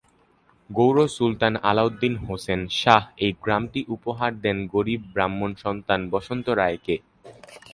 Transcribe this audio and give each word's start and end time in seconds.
গৌড় 0.69 1.03
সুলতান 1.15 1.53
আলাউদ্দিন 1.69 2.15
হোসেন 2.25 2.61
শাহ 2.81 3.03
এই 3.25 3.31
গ্রামটি 3.43 3.81
উপহার 3.95 4.31
দেন 4.43 4.57
গরীব 4.73 5.01
ব্রাহ্মণ 5.13 5.51
সন্তান 5.63 5.99
বসন্ত 6.13 6.45
রায়কে। 6.59 6.95